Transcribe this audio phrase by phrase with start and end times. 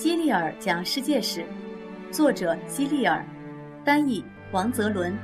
[0.00, 1.44] 基利尔讲世界史，
[2.10, 3.22] 作者基利尔，
[3.84, 5.14] 翻译王泽伦，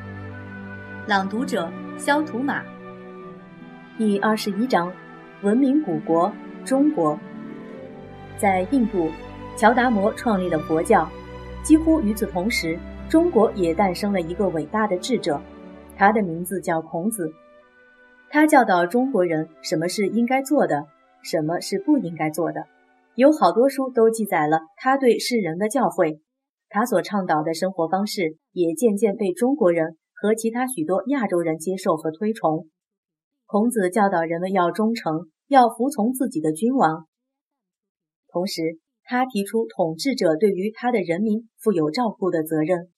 [1.07, 2.63] 朗读者肖图马。
[3.97, 4.93] 第二十一章：
[5.41, 6.31] 文明古国
[6.63, 7.19] 中国。
[8.37, 9.11] 在印度，
[9.57, 11.09] 乔达摩创立了佛教。
[11.63, 15.41] 几乎与此同时，中国也诞生了一个伟大的智者，
[15.97, 17.33] 他的名字叫孔子。
[18.29, 20.85] 他教导中国人什么是应该做的，
[21.23, 22.67] 什么是不应该做的。
[23.17, 26.21] 有好多书都记载了他对世人的教诲，
[26.69, 32.69] 他所倡导的生活方式也渐渐被中国人和其他许多亚洲人接受和推崇。
[33.47, 37.07] 孔子教导人们要忠诚，要服从自己的君王。
[38.29, 42.91] 同时，他提出统治者对于他的人民负有照顾的责任。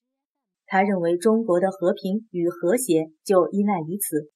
[0.66, 4.32] 他认为中国的和平与和谐就依赖于此。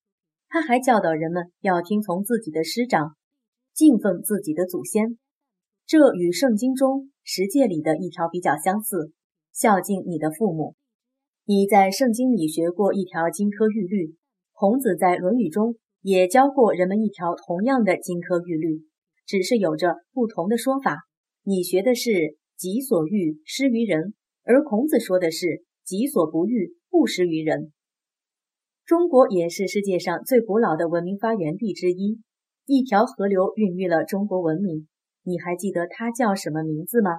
[0.48, 3.16] 他还教导人们要听从自己的师长，
[3.74, 5.18] 敬奉自己的祖先。
[5.92, 9.12] 这与圣经中十诫里的一条比较相似：
[9.52, 10.74] 孝敬你的父母。
[11.44, 14.14] 你在圣经里学过一条金科玉律，
[14.52, 18.86] 孔子在《论语》中也教过人们一条同样的金科玉律，
[19.26, 20.96] 只是有着不同的说法。
[21.44, 27.70] 你学的是“己所欲，施于人”，而孔子说的是“己所不欲，不施于人”。
[28.86, 32.18] 中国也是世界上最古老的文明发源地之一，
[32.64, 34.88] 一条河流孕育了中国文明。
[35.24, 37.10] 你还记得它叫什么名字吗？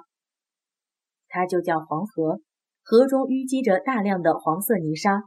[1.28, 2.42] 它就叫黄河。
[2.86, 5.24] 河中淤积着大量的黄色泥沙，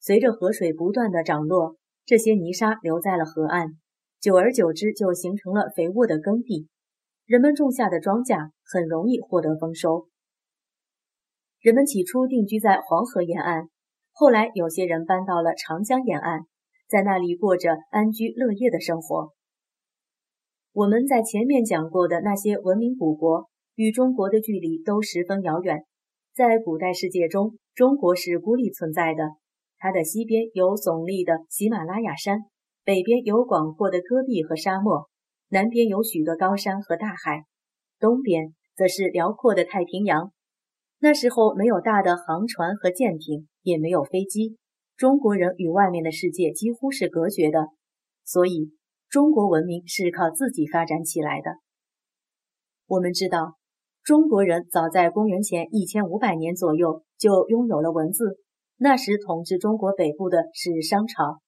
[0.00, 3.68] 随着河水不断的涨落，这些泥沙留在了河岸，
[4.20, 6.68] 久而久之就形成了肥沃的耕地。
[7.24, 10.08] 人们种下的庄稼很容易获得丰收。
[11.60, 13.68] 人们起初定居在黄河沿岸，
[14.12, 16.40] 后来有些人搬到了长江沿岸，
[16.88, 19.35] 在那里过着安居乐业的生活。
[20.76, 25.86] 我们在前面讲过的那些文明古国，与中国的距离都十分遥远。
[26.34, 29.22] 在古代世界中，中国是孤立存在的。
[29.78, 32.40] 它的西边有耸立的喜马拉雅山，
[32.84, 35.08] 北边有广阔的戈壁和沙漠，
[35.48, 37.44] 南边有许多高山和大海，
[37.98, 40.30] 东边则是辽阔的太平洋。
[40.98, 44.58] 那时候没有大的航船和舰艇，也没有飞机，
[44.94, 47.68] 中国人与外面的世界几乎是隔绝的，
[48.26, 48.75] 所以。
[49.08, 51.50] 中国文明是靠自己发展起来的。
[52.86, 53.56] 我们知道，
[54.02, 58.38] 中国人早在公元前一千五百年左右就拥有了文字。
[58.78, 61.40] 那时统治中国北部的是商朝。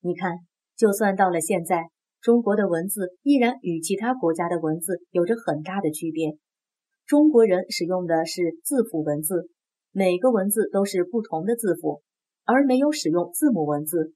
[0.00, 0.38] 你看，
[0.76, 1.88] 就算到了现在，
[2.20, 6.36] 中国的文字依然与其他国家的文字有着很大的区别。
[7.06, 9.48] 中国人使用的是字符文字，
[9.92, 12.02] 每个文字都是不同的字符，
[12.44, 14.12] 而没有使用字母文字。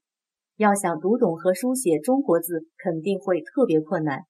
[0.59, 4.23] 要想读懂和书写中国字，肯定会特别困难。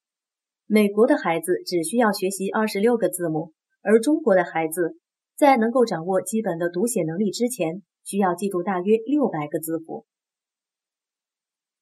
[0.68, 3.52] 美国的孩子只需要学习二十六个字母，
[3.82, 5.00] 而中国的孩子
[5.36, 10.06] 在能够掌握基本的读写能力之前，需要记住大约六百个字符。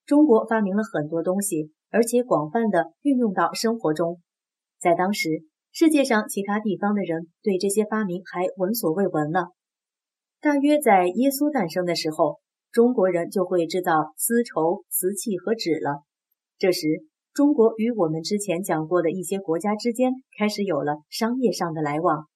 [0.05, 4.21] 中国发明了很多东西，而且广泛的运用到生活中。
[4.79, 5.43] 在当时，
[5.73, 9.47] 世界上其他地方的人对这些发明还闻所未闻呢。
[10.39, 12.39] 大约在耶稣诞生的时候。
[12.71, 16.03] 中国人就会制造丝绸、瓷器和纸了。
[16.57, 16.87] 这时，
[17.33, 22.27] 中国与我们之前讲过的一些国家之间开始有了商业上的来往。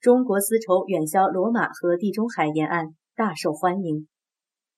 [0.00, 4.08] 中国丝绸远销罗马和地中海沿岸，大受欢迎。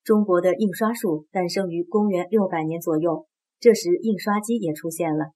[0.02, 3.26] 中国的印刷术诞生于公元六百年左右，
[3.60, 5.26] 这时印刷机也出现了。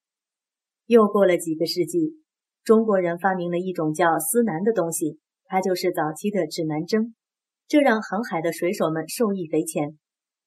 [0.86, 2.16] 又过了几个世纪，
[2.64, 7.14] 中国人发明了一种叫丝南的东西，它就是早期的指南针。
[7.68, 9.98] 这让航海的水手们受益匪浅。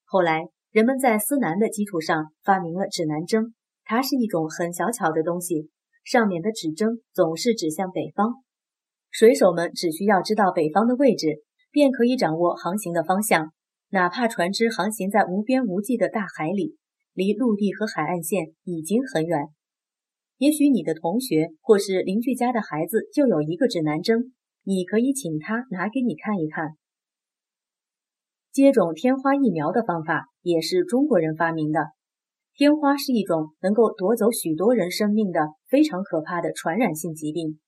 [0.06, 5.69] 后来，人们在司南的基础上发明了指南针，它是一种很小巧的东西，
[6.04, 8.36] 上面的指针总是指向北方。
[9.12, 13.51] 水手们只需要知道北方的位置，便可以掌握航行的方向。
[13.89, 16.77] 哪怕船只航行在无边无际的大海里，
[17.13, 19.48] 离陆地和海岸线已经很远。
[20.38, 24.33] 也许你的同学或是邻居家的孩子就有一个指南针，
[24.63, 26.78] 你可以请他拿给你看一看。
[28.51, 31.92] 接种天花疫苗的方法也是中国人发明的。
[32.56, 37.60] 天花是一种能够夺走许多人生命的非常可怕的传染性疾病。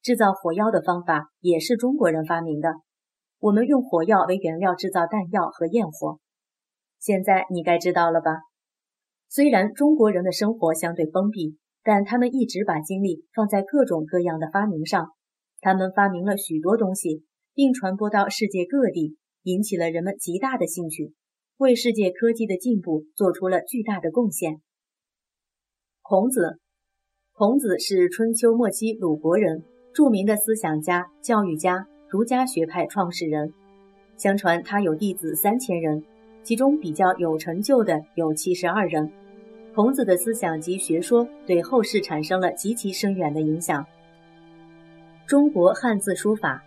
[0.00, 2.74] 制造火药的方法也是中国人发明的。
[3.40, 6.18] 我们用火药为原料制造弹药和焰火。
[6.98, 8.30] 现在你该知道了吧？
[9.28, 15.08] 虽然中国人的生活相对封闭，但他们一直把精力放在各种各样的发明上。
[15.60, 17.24] 他们发明了许多东西，
[17.54, 19.16] 并传播到世界各地。
[19.48, 21.14] 引起了人们极大的兴趣，
[21.56, 24.60] 为世界科技的进步做出了巨大的贡献。
[26.02, 26.58] 孔子，
[27.32, 29.64] 孔子是春秋末期鲁国人，
[29.94, 33.54] 著名的思想家、教育家，儒家学派创始人。
[34.18, 36.04] 相传他有弟子三千人，
[36.42, 39.10] 其中比较有成就的有七十二人。
[39.74, 43.86] 孔子的思想及学说对后世产生了极其深远的影响。
[45.26, 46.62] 中国汉字书法，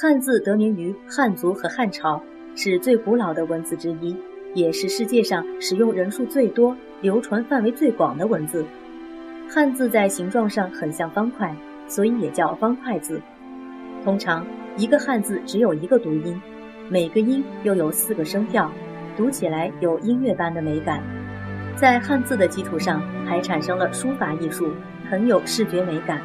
[0.00, 2.22] 汉字得名于汉族和汉朝，
[2.54, 4.16] 是最古老的文字之一，
[4.54, 8.64] 也是世界上使用人数最多、流传范围最广的文字。
[9.52, 11.52] 汉字在形状上很像方块，
[11.88, 13.20] 所以也叫方块字。
[14.04, 14.46] 通常
[14.76, 16.40] 一个汉字只有一个读音，
[16.88, 18.70] 每个音又有四个声调，
[19.16, 21.02] 读起来有音乐般的美感。
[21.74, 24.70] 在汉字的基础上，还产生了书法艺术，
[25.10, 26.22] 很有视觉美感。